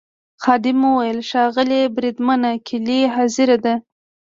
خادم 0.43 0.79
وویل: 0.85 1.19
ښاغلی 1.29 1.81
بریدمنه 1.95 2.51
کیلۍ 2.67 3.01
حاضره 3.15 3.55
ده. 3.65 3.73